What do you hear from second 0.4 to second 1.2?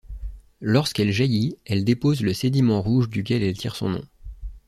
Lorsqu'elle